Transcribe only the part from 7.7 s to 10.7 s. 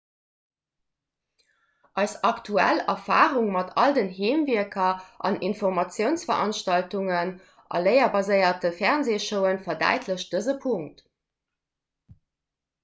a léierbaséierte fernseeshowen verdäitlecht dëse